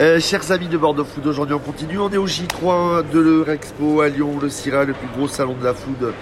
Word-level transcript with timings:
Euh, 0.00 0.18
chers 0.18 0.50
amis 0.50 0.68
de 0.68 0.78
Bordeaux 0.78 1.04
Food, 1.04 1.26
aujourd'hui 1.26 1.54
on 1.54 1.58
continue. 1.58 1.98
On 1.98 2.08
est 2.08 2.16
au 2.16 2.26
J3 2.26 3.10
de 3.12 3.20
l'Eurexpo 3.20 4.00
à 4.00 4.08
Lyon, 4.08 4.38
le 4.40 4.48
CIRA, 4.48 4.84
le 4.84 4.94
plus 4.94 5.08
gros 5.08 5.28
salon 5.28 5.52
de 5.52 5.62
la 5.62 5.74
food. 5.74 6.14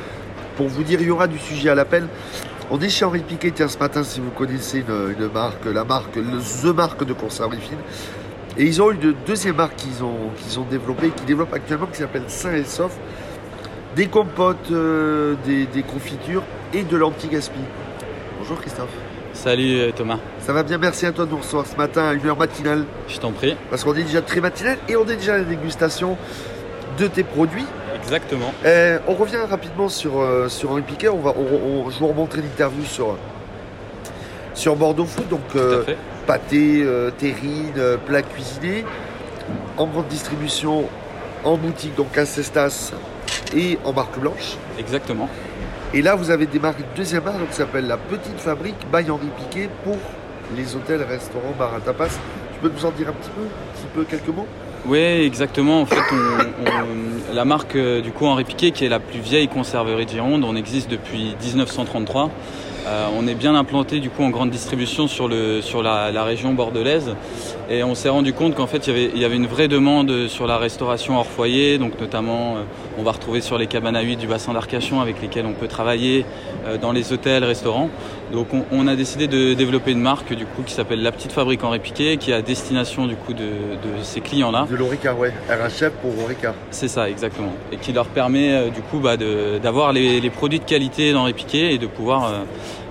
Pour 0.56 0.66
vous 0.66 0.82
dire, 0.82 1.00
il 1.00 1.06
y 1.06 1.10
aura 1.12 1.28
du 1.28 1.38
sujet 1.38 1.68
à 1.68 1.76
l'appel. 1.76 2.08
On 2.72 2.80
est 2.80 2.88
chez 2.88 3.04
Henri 3.04 3.20
Piquet, 3.20 3.52
tiens, 3.52 3.68
ce 3.68 3.78
matin, 3.78 4.02
si 4.02 4.18
vous 4.18 4.30
connaissez 4.30 4.80
une, 4.80 5.28
marque, 5.32 5.64
la 5.64 5.84
marque, 5.84 6.16
le, 6.16 6.40
The 6.40 6.74
Marque 6.74 7.04
de 7.04 7.12
conserverie 7.12 7.60
fine. 7.60 7.78
Et 8.56 8.64
ils 8.64 8.82
ont 8.82 8.90
une 8.90 9.14
deuxième 9.24 9.54
marque 9.54 9.76
qu'ils 9.76 10.02
ont, 10.02 10.30
qu'ils 10.36 10.58
ont 10.58 10.66
développée, 10.68 11.10
qui 11.10 11.24
développe 11.24 11.54
actuellement, 11.54 11.86
qui 11.86 11.98
s'appelle 11.98 12.24
Saint 12.26 12.54
et 12.54 12.64
Sauf. 12.64 12.98
Des 13.94 14.08
compotes, 14.08 14.72
euh, 14.72 15.36
des, 15.46 15.66
des 15.66 15.84
confitures 15.84 16.42
et 16.74 16.82
de 16.82 16.96
l'anti-gaspi. 16.96 17.60
Bonjour 18.40 18.60
Christophe. 18.60 19.07
Salut 19.38 19.78
euh, 19.78 19.92
Thomas. 19.92 20.18
Ça 20.40 20.52
va 20.52 20.64
bien, 20.64 20.78
merci 20.78 21.06
à 21.06 21.12
toi 21.12 21.24
de 21.24 21.30
nous 21.30 21.36
recevoir 21.36 21.64
ce 21.64 21.76
matin 21.76 22.08
à 22.08 22.12
une 22.12 22.26
heure 22.26 22.36
matinale. 22.36 22.84
Je 23.06 23.18
t'en 23.18 23.30
prie. 23.30 23.56
Parce 23.70 23.84
qu'on 23.84 23.94
est 23.94 24.02
déjà 24.02 24.20
très 24.20 24.40
matinal 24.40 24.78
et 24.88 24.96
on 24.96 25.06
est 25.06 25.14
déjà 25.14 25.34
à 25.34 25.38
la 25.38 25.44
dégustation 25.44 26.18
de 26.98 27.06
tes 27.06 27.22
produits. 27.22 27.64
Exactement. 28.02 28.52
Euh, 28.64 28.98
on 29.06 29.14
revient 29.14 29.36
rapidement 29.48 29.88
sur, 29.88 30.18
euh, 30.18 30.48
sur 30.48 30.72
Henri 30.72 30.82
Piquet. 30.82 31.08
On 31.08 31.20
va, 31.20 31.34
on, 31.38 31.88
je 31.88 31.98
vous 32.00 32.08
remontrer 32.08 32.42
l'interview 32.42 32.84
sur, 32.84 33.16
sur 34.54 34.74
Bordeaux 34.74 35.06
Food. 35.06 35.28
Donc, 35.28 35.42
pâté, 36.26 36.84
terrine, 37.18 37.96
plat 38.06 38.22
cuisiné. 38.22 38.84
En 39.76 39.86
grande 39.86 40.08
distribution, 40.08 40.86
en 41.44 41.56
boutique, 41.56 41.94
donc 41.94 42.18
à 42.18 42.26
Cestas 42.26 42.92
et 43.56 43.78
en 43.84 43.92
marque 43.92 44.18
blanche. 44.18 44.56
Exactement. 44.80 45.28
Et 45.94 46.02
là, 46.02 46.14
vous 46.14 46.30
avez 46.30 46.44
démarré 46.44 46.76
une 46.80 46.96
deuxième 46.96 47.24
marque 47.24 47.48
qui 47.48 47.56
s'appelle 47.56 47.86
la 47.86 47.96
Petite 47.96 48.38
Fabrique 48.38 48.76
by 48.92 49.10
Henri 49.10 49.28
Piquet 49.38 49.70
pour 49.84 49.96
les 50.54 50.76
hôtels, 50.76 51.02
restaurants, 51.02 51.54
bars 51.58 51.74
à 51.74 51.80
tapas. 51.80 52.08
Tu 52.08 52.60
peux 52.60 52.68
nous 52.68 52.84
en 52.84 52.90
dire 52.90 53.08
un 53.08 53.12
petit 53.12 53.30
peu, 53.30 53.42
un 53.42 53.72
petit 53.74 53.86
peu 53.94 54.04
quelques 54.04 54.36
mots? 54.36 54.46
Oui, 54.84 54.98
exactement. 54.98 55.80
En 55.80 55.86
fait, 55.86 55.96
la 57.32 57.44
marque 57.46 57.74
euh, 57.76 58.02
du 58.02 58.12
coup 58.12 58.26
Henri 58.26 58.44
Piquet, 58.44 58.70
qui 58.70 58.84
est 58.84 58.90
la 58.90 59.00
plus 59.00 59.20
vieille 59.20 59.48
conserverie 59.48 60.04
de 60.04 60.10
Gironde, 60.10 60.44
on 60.44 60.56
existe 60.56 60.90
depuis 60.90 61.34
1933. 61.42 62.30
Euh, 62.88 63.06
on 63.14 63.26
est 63.26 63.34
bien 63.34 63.54
implanté 63.54 64.00
du 64.00 64.08
coup 64.08 64.22
en 64.22 64.30
grande 64.30 64.48
distribution 64.48 65.08
sur, 65.08 65.28
la, 65.28 66.24
région 66.24 66.54
bordelaise 66.54 67.14
et 67.68 67.84
on 67.84 67.94
s'est 67.94 68.08
rendu 68.08 68.32
compte 68.32 68.54
qu'en 68.54 68.66
fait 68.66 68.86
il 68.86 69.18
y, 69.18 69.24
avait, 69.26 69.36
une 69.36 69.46
vraie 69.46 69.68
demande 69.68 70.26
sur 70.28 70.46
la 70.46 70.56
restauration 70.56 71.18
hors 71.18 71.26
foyer, 71.26 71.76
donc 71.76 72.00
notamment 72.00 72.56
euh, 72.56 72.62
on 72.98 73.02
va 73.02 73.12
retrouver 73.12 73.42
sur 73.42 73.58
les 73.58 73.66
cabanes 73.66 73.94
à 73.94 74.04
du 74.04 74.26
bassin 74.26 74.54
d'Arcachon 74.54 75.02
avec 75.02 75.20
lesquelles 75.20 75.44
on 75.44 75.52
peut 75.52 75.68
travailler 75.68 76.24
euh, 76.66 76.78
dans 76.78 76.92
les 76.92 77.12
hôtels, 77.12 77.44
restaurants. 77.44 77.90
Donc 78.32 78.48
on, 78.72 78.86
a 78.88 78.96
décidé 78.96 79.26
de 79.26 79.54
développer 79.54 79.92
une 79.92 80.00
marque 80.00 80.34
du 80.34 80.44
coup 80.44 80.62
qui 80.62 80.74
s'appelle 80.74 81.02
La 81.02 81.12
Petite 81.12 81.32
Fabrique 81.32 81.64
Henri 81.64 81.78
Piquet 81.78 82.16
qui 82.18 82.30
est 82.30 82.34
à 82.34 82.42
destination 82.42 83.06
du 83.06 83.16
coup 83.16 83.32
de, 83.32 83.48
ces 84.02 84.20
clients-là. 84.20 84.66
De 84.70 84.76
l'Orica, 84.76 85.14
ouais, 85.14 85.32
RHF 85.48 85.90
pour 86.02 86.22
Orica. 86.22 86.54
C'est 86.70 86.88
ça, 86.88 87.08
exactement. 87.08 87.52
Et 87.72 87.76
qui 87.76 87.92
leur 87.92 88.06
permet 88.06 88.70
du 88.70 88.80
coup 88.82 88.98
bah, 88.98 89.16
d'avoir 89.16 89.92
les, 89.92 90.20
les, 90.20 90.30
produits 90.30 90.60
de 90.60 90.64
qualité 90.64 91.12
d'Henri 91.12 91.32
Piquet 91.32 91.74
et 91.74 91.78
de 91.78 91.86
pouvoir 91.86 92.30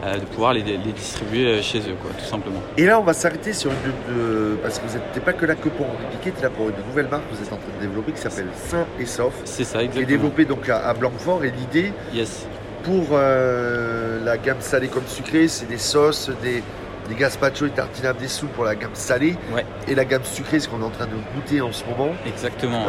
euh, 0.04 0.14
de 0.14 0.26
pouvoir 0.26 0.54
les, 0.54 0.62
distribuer 0.62 1.48
euh, 1.48 1.62
chez 1.64 1.80
eux, 1.80 1.96
quoi, 2.00 2.12
tout 2.16 2.26
simplement. 2.26 2.62
Et 2.78 2.86
là, 2.86 3.00
on 3.00 3.04
va 3.04 3.14
s'arrêter 3.14 3.52
sur 3.52 3.72
une. 3.72 4.58
parce 4.62 4.78
que 4.78 4.86
vous 4.86 4.94
n'êtes 4.94 5.26
pas 5.26 5.34
que 5.34 5.46
là 5.48 5.56
que 5.56 5.70
pour 5.70 5.88
Piquet, 6.12 6.32
tu 6.32 6.40
es 6.40 6.44
là 6.44 6.52
pour 6.52 6.70
une 6.70 6.76
nouvelle 6.88 7.08
marque 7.08 7.28
que 7.30 7.36
vous 7.36 7.42
êtes 7.42 7.52
en 7.52 7.58
train 7.58 7.76
de 7.80 7.88
développer 7.88 8.12
qui 8.12 8.22
s'appelle 8.22 8.48
Saint 8.56 8.86
et 9.00 9.08
Sauf. 9.08 9.34
C'est 9.44 9.64
ça, 9.64 9.84
exactement. 9.84 10.06
Qui 10.06 10.14
est 10.14 10.18
développée 10.18 10.46
donc 10.46 10.70
à, 10.70 10.94
Blanquefort 10.94 11.44
et 11.46 11.52
l'idée. 11.52 11.92
Yes. 12.14 12.46
Pour 12.84 13.08
euh, 13.12 14.24
la 14.24 14.38
gamme 14.38 14.62
salée 14.62 14.88
comme 14.88 15.08
sucrée, 15.08 15.48
c'est 15.48 15.66
des 15.68 15.78
sauces, 15.78 16.30
des, 16.42 16.64
des 17.10 17.16
gazpacho 17.16 17.66
et 17.66 17.70
tartinables 17.70 18.20
des 18.20 18.28
sous 18.28 18.48
pour 18.48 18.64
la 18.64 18.76
gamme 18.76 18.94
salée. 18.94 19.36
Ouais. 19.54 19.66
Et 19.88 19.96
la 19.96 20.06
gamme 20.06 20.24
sucrée, 20.24 20.60
ce 20.60 20.70
qu'on 20.70 20.82
est 20.82 20.86
en 20.86 20.90
train 20.90 21.06
de 21.08 21.16
goûter 21.36 21.62
en 21.62 21.72
ce 21.72 21.84
moment. 21.86 22.14
Exactement. 22.26 22.86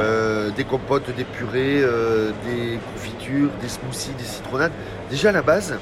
des 0.57 0.65
compotes, 0.65 1.15
des 1.17 1.25
purées, 1.25 1.83
des 2.47 2.79
confitures, 2.95 3.51
des 3.61 3.69
smoothies, 3.69 4.15
des 4.19 4.25
citronnades. 4.25 4.73
Déjà 5.11 5.31
à 5.31 5.33
la 5.33 5.43
base, 5.43 5.75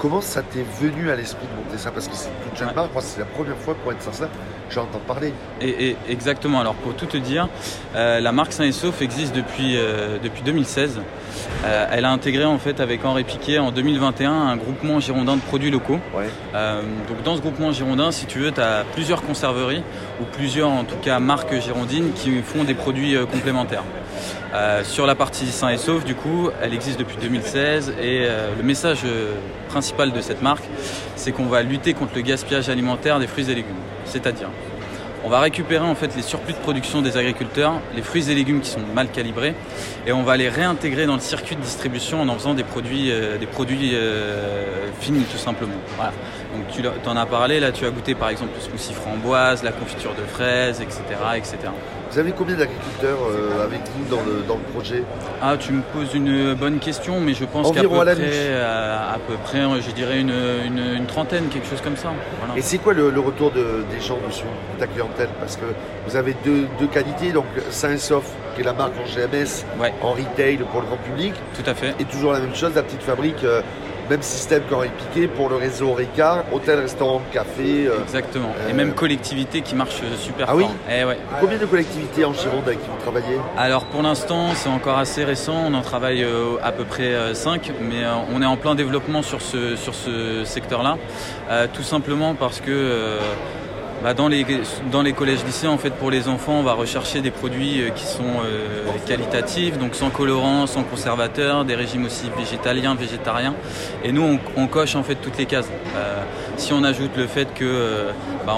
Comment 0.00 0.22
ça 0.22 0.40
t'est 0.40 0.64
venu 0.80 1.10
à 1.10 1.16
l'esprit 1.16 1.46
de 1.46 1.62
monter 1.62 1.76
ça? 1.76 1.90
Parce 1.90 2.08
que 2.08 2.14
c'est 2.14 2.30
toute 2.42 2.58
jeune 2.58 2.70
moi 2.74 2.88
c'est 3.00 3.20
la 3.20 3.26
première 3.26 3.58
fois 3.58 3.74
pour 3.74 3.92
être 3.92 4.00
sincère 4.00 4.28
que 4.28 4.74
j'entends 4.74 4.98
parler. 5.06 5.34
Et, 5.60 5.94
exactement, 6.08 6.58
alors 6.58 6.72
pour 6.72 6.94
tout 6.94 7.04
te 7.04 7.18
dire, 7.18 7.50
euh, 7.94 8.18
la 8.18 8.32
marque 8.32 8.54
Saint 8.54 8.64
et 8.64 8.72
Sauf 8.72 9.02
existe 9.02 9.34
depuis, 9.36 9.76
euh, 9.76 10.16
depuis 10.18 10.40
2016. 10.40 11.02
Euh, 11.66 11.86
elle 11.92 12.06
a 12.06 12.12
intégré 12.12 12.46
en 12.46 12.58
fait 12.58 12.80
avec 12.80 13.04
Henri 13.04 13.24
Piquet 13.24 13.58
en 13.58 13.72
2021 13.72 14.32
un 14.32 14.56
groupement 14.56 15.00
girondin 15.00 15.36
de 15.36 15.42
produits 15.42 15.70
locaux. 15.70 16.00
donc 16.54 17.22
dans 17.22 17.36
ce 17.36 17.42
groupement 17.42 17.70
girondin, 17.70 18.10
si 18.10 18.24
tu 18.24 18.38
veux, 18.38 18.52
tu 18.52 18.60
as 18.62 18.84
plusieurs 18.94 19.20
conserveries 19.20 19.82
ou 20.22 20.24
plusieurs 20.32 20.70
en 20.70 20.84
tout 20.84 20.96
cas 20.96 21.18
marques 21.18 21.60
girondines 21.60 22.12
qui 22.14 22.40
font 22.40 22.64
des 22.64 22.74
produits 22.74 23.16
complémentaires. 23.30 23.84
Sur 24.82 25.06
la 25.06 25.14
partie 25.14 25.46
sain 25.46 25.68
et 25.68 25.76
sauf, 25.76 26.04
du 26.04 26.14
coup, 26.14 26.50
elle 26.60 26.74
existe 26.74 26.98
depuis 26.98 27.16
2016 27.20 27.94
et 28.00 28.26
le 28.56 28.62
message 28.62 29.04
principal 29.68 30.12
de 30.12 30.20
cette 30.20 30.42
marque, 30.42 30.64
c'est 31.16 31.32
qu'on 31.32 31.46
va 31.46 31.62
lutter 31.62 31.94
contre 31.94 32.14
le 32.16 32.22
gaspillage 32.22 32.68
alimentaire 32.68 33.18
des 33.18 33.26
fruits 33.26 33.50
et 33.50 33.54
légumes. 33.54 33.74
C'est-à-dire, 34.04 34.48
on 35.24 35.28
va 35.28 35.40
récupérer 35.40 35.84
en 35.84 35.94
fait 35.94 36.14
les 36.16 36.22
surplus 36.22 36.54
de 36.54 36.58
production 36.58 37.02
des 37.02 37.16
agriculteurs, 37.16 37.74
les 37.94 38.02
fruits 38.02 38.30
et 38.30 38.34
légumes 38.34 38.60
qui 38.60 38.70
sont 38.70 38.80
mal 38.94 39.08
calibrés, 39.08 39.54
et 40.06 40.12
on 40.12 40.22
va 40.22 40.36
les 40.36 40.48
réintégrer 40.48 41.06
dans 41.06 41.14
le 41.14 41.20
circuit 41.20 41.56
de 41.56 41.60
distribution 41.60 42.22
en 42.22 42.28
en 42.28 42.34
faisant 42.34 42.54
des 42.54 42.64
produits, 42.64 43.10
euh, 43.10 43.38
des 43.38 43.46
produits 43.46 43.90
euh, 43.94 44.88
finis 45.00 45.24
tout 45.24 45.38
simplement. 45.38 45.74
Donc 45.98 46.66
tu 46.72 47.08
en 47.08 47.16
as 47.16 47.26
parlé, 47.26 47.60
là 47.60 47.72
tu 47.72 47.84
as 47.84 47.90
goûté 47.90 48.14
par 48.14 48.30
exemple 48.30 48.52
le 48.54 48.60
smoothie 48.60 48.94
framboise, 48.94 49.62
la 49.62 49.72
confiture 49.72 50.14
de 50.14 50.22
fraises, 50.22 50.80
etc. 50.80 51.02
etc. 51.36 51.56
Vous 52.10 52.18
avez 52.18 52.32
combien 52.32 52.56
d'agriculteurs 52.56 53.18
euh, 53.30 53.64
avec 53.64 53.82
vous 53.94 54.04
dans 54.10 54.22
le, 54.22 54.42
dans 54.42 54.56
le 54.56 54.62
projet? 54.72 55.04
Ah, 55.40 55.56
tu 55.56 55.72
me 55.72 55.80
poses 55.80 56.12
une 56.12 56.54
bonne 56.54 56.80
question, 56.80 57.20
mais 57.20 57.34
je 57.34 57.44
pense 57.44 57.70
qu'à 57.70 57.82
peu, 57.82 57.88
près, 57.88 58.52
à, 58.60 59.16
peu 59.28 59.34
près, 59.44 59.60
je 59.80 59.90
dirais 59.92 60.18
une, 60.18 60.34
une, 60.64 61.06
trentaine, 61.06 61.48
quelque 61.50 61.68
chose 61.68 61.80
comme 61.80 61.96
ça. 61.96 62.12
Et 62.56 62.62
c'est 62.62 62.78
quoi 62.78 62.94
le, 62.94 63.20
retour 63.20 63.52
de, 63.52 63.84
des 63.92 64.00
gens 64.00 64.18
dessus, 64.26 64.42
de 64.74 64.80
ta 64.80 64.88
clientèle 65.10 65.34
Parce 65.38 65.56
que 65.56 65.64
vous 66.06 66.16
avez 66.16 66.34
deux, 66.44 66.66
deux 66.78 66.86
qualités, 66.86 67.32
donc 67.32 67.46
Saint 67.70 67.96
Sof, 67.98 68.24
qui 68.54 68.62
est 68.62 68.64
la 68.64 68.72
marque 68.72 68.92
en 68.98 69.04
GMS, 69.04 69.64
en 70.02 70.12
retail 70.12 70.58
pour 70.70 70.80
le 70.80 70.86
grand 70.86 70.96
public. 70.96 71.34
Tout 71.54 71.68
à 71.68 71.74
fait. 71.74 71.94
Et 71.98 72.04
toujours 72.04 72.32
la 72.32 72.40
même 72.40 72.54
chose, 72.54 72.72
la 72.74 72.82
petite 72.82 73.02
fabrique. 73.02 73.44
Euh, 73.44 73.62
même 74.08 74.22
système 74.22 74.64
qu'Henri 74.68 74.88
Piqué 74.88 75.28
pour 75.28 75.48
le 75.48 75.54
réseau 75.54 75.92
Ricard, 75.92 76.42
hôtel, 76.50 76.80
restaurant, 76.80 77.22
café. 77.32 77.86
Euh, 77.86 78.02
Exactement. 78.02 78.50
Et 78.68 78.72
même 78.72 78.92
collectivité 78.92 79.60
qui 79.60 79.76
marche 79.76 80.02
super 80.18 80.46
ah 80.48 80.58
fort. 80.58 80.58
oui 80.58 80.66
eh 80.92 81.04
ouais. 81.04 81.16
Combien 81.40 81.58
de 81.58 81.64
collectivités 81.64 82.24
en 82.24 82.32
Gironde 82.32 82.64
avec 82.66 82.82
qui 82.82 82.88
vous 82.90 83.00
travaillez? 83.00 83.38
Alors 83.56 83.84
pour 83.84 84.02
l'instant, 84.02 84.48
c'est 84.56 84.68
encore 84.68 84.98
assez 84.98 85.22
récent. 85.22 85.54
On 85.64 85.74
en 85.74 85.82
travaille 85.82 86.24
euh, 86.24 86.56
à 86.60 86.72
peu 86.72 86.82
près 86.82 87.12
5, 87.34 87.70
mais 87.80 88.02
on 88.34 88.42
est 88.42 88.46
en 88.46 88.56
plein 88.56 88.74
développement 88.74 89.22
sur 89.22 89.40
ce, 89.40 89.76
sur 89.76 89.94
ce 89.94 90.42
secteur-là. 90.44 90.96
tout 91.72 91.84
simplement 91.84 92.34
parce 92.34 92.60
que 92.60 93.20
bah, 94.02 94.14
dans, 94.14 94.28
les, 94.28 95.12
collèges 95.12 95.44
lycées, 95.44 95.66
en 95.66 95.76
fait, 95.76 95.90
pour 95.90 96.10
les 96.10 96.28
enfants, 96.28 96.54
on 96.54 96.62
va 96.62 96.72
rechercher 96.72 97.20
des 97.20 97.30
produits 97.30 97.82
euh, 97.82 97.90
qui 97.90 98.06
sont 98.06 98.22
euh, 98.22 98.86
qualitatifs, 99.06 99.78
donc 99.78 99.94
sans 99.94 100.08
colorants, 100.08 100.66
sans 100.66 100.84
conservateurs, 100.84 101.66
des 101.66 101.74
régimes 101.74 102.06
aussi 102.06 102.30
végétaliens, 102.34 102.94
végétariens. 102.94 103.54
Et 104.02 104.12
nous, 104.12 104.38
on, 104.56 104.66
coche 104.68 104.96
en 104.96 105.02
fait 105.02 105.16
toutes 105.16 105.36
les 105.36 105.44
cases. 105.44 105.68
Euh, 105.96 106.22
si 106.56 106.72
on 106.72 106.82
ajoute 106.82 107.14
le 107.16 107.26
fait 107.26 107.52
que 107.52 108.06
bah, 108.46 108.56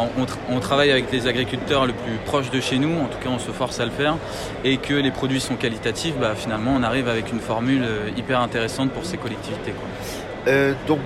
travaille 0.60 0.92
avec 0.92 1.10
les 1.10 1.26
agriculteurs 1.26 1.86
le 1.86 1.92
plus 1.92 2.16
proche 2.25 2.50
de 2.50 2.60
chez 2.60 2.78
nous, 2.78 2.92
en 2.92 3.06
tout 3.06 3.19
cas 3.19 3.31
on 3.31 3.38
se 3.38 3.50
force 3.50 3.81
à 3.81 3.84
le 3.84 3.91
faire, 3.91 4.16
et 4.64 4.76
que 4.76 4.94
les 4.94 5.10
produits 5.10 5.41
sont 5.41 5.56
qualitatifs, 5.56 6.14
bah, 6.20 6.34
finalement 6.36 6.75
on 6.76 6.82
arrive 6.82 7.08
avec 7.08 7.32
une 7.32 7.41
formule 7.41 7.84
hyper 8.16 8.41
intéressante 8.41 8.91
pour 8.91 9.04
ces 9.04 9.16
collectivités. 9.16 9.75
donc 10.86 11.00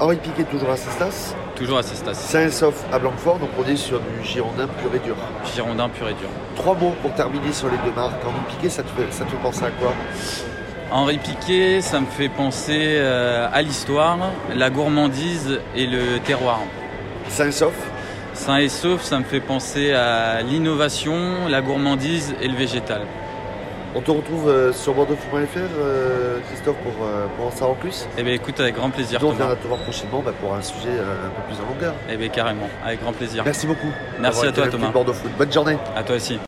Henri 0.00 0.16
Piquet 0.16 0.44
toujours 0.44 0.70
à 0.70 0.76
Cestas 0.78 1.34
Toujours 1.56 1.76
à 1.76 1.82
Cestas. 1.82 2.14
Saint-Sauf 2.14 2.74
à 2.90 2.98
Blanquefort, 2.98 3.38
donc 3.38 3.50
on 3.58 3.68
est 3.68 3.76
sur 3.76 4.00
du 4.00 4.24
Girondin 4.24 4.66
pur 4.66 4.94
et 4.94 4.98
dur. 4.98 5.14
Girondin 5.54 5.90
pur 5.90 6.08
et 6.08 6.14
dur. 6.14 6.30
Trois 6.56 6.74
mots 6.74 6.94
pour 7.02 7.12
terminer 7.12 7.52
sur 7.52 7.68
les 7.68 7.76
deux 7.84 7.94
marques. 7.94 8.24
Henri 8.24 8.40
Piquet, 8.48 8.70
ça 8.70 8.82
te 8.82 8.88
fait, 8.88 9.12
ça 9.12 9.26
te 9.26 9.36
penser 9.36 9.64
à 9.64 9.70
quoi? 9.70 9.92
Henri 10.90 11.18
Piquet, 11.18 11.82
ça 11.82 12.00
me 12.00 12.06
fait 12.06 12.30
penser 12.30 12.78
euh, 12.96 13.46
à 13.52 13.60
l'histoire, 13.60 14.16
la 14.54 14.70
gourmandise 14.70 15.60
et 15.76 15.86
le 15.86 16.18
terroir. 16.20 16.60
Saint-Sauf 17.28 17.74
Saint 18.32 18.56
et 18.56 18.70
sauf, 18.70 19.02
ça 19.02 19.18
me 19.18 19.24
fait 19.24 19.40
penser 19.40 19.92
à 19.92 20.40
l'innovation, 20.40 21.46
la 21.46 21.60
gourmandise 21.60 22.34
et 22.40 22.48
le 22.48 22.56
végétal. 22.56 23.02
On 23.94 24.00
te 24.00 24.10
retrouve 24.10 24.48
euh, 24.48 24.72
sur 24.72 24.94
bordeaux.fr, 24.94 25.58
euh, 25.58 26.38
Christophe, 26.48 26.76
pour, 26.76 27.04
euh, 27.04 27.26
pour, 27.36 27.46
en 27.46 27.50
savoir 27.50 27.76
plus 27.76 28.06
Eh 28.16 28.22
bien, 28.22 28.34
écoute, 28.34 28.60
avec 28.60 28.76
grand 28.76 28.90
plaisir. 28.90 29.18
Donc, 29.18 29.34
on 29.40 29.44
va 29.44 29.56
te 29.56 29.66
voir 29.66 29.80
prochainement 29.80 30.22
bah, 30.24 30.32
pour 30.40 30.54
un 30.54 30.62
sujet 30.62 30.90
un 30.90 31.28
peu 31.30 31.42
plus 31.48 31.60
en 31.60 31.74
longueur. 31.74 31.94
Eh 32.08 32.16
bien, 32.16 32.28
carrément, 32.28 32.68
avec 32.84 33.00
grand 33.02 33.12
plaisir. 33.12 33.42
Merci 33.44 33.66
beaucoup. 33.66 33.90
Merci 34.20 34.46
à 34.46 34.52
toi, 34.52 34.68
Thomas. 34.68 34.90
Bordeaux 34.90 35.12
Foot. 35.12 35.32
Bonne 35.36 35.52
journée. 35.52 35.76
À 35.96 36.04
toi 36.04 36.16
aussi. 36.16 36.38